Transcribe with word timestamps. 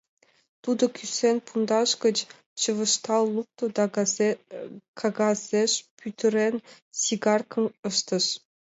Тудо 0.63 0.83
кӱсен 0.95 1.37
пундаш 1.47 1.89
гыч 2.03 2.17
чывыштал 2.59 3.23
лукто 3.33 3.65
да, 3.77 3.85
кагазеш 4.99 5.71
пӱтырен, 5.97 6.55
сигаркым 7.01 7.65
ыштыш. 7.89 8.25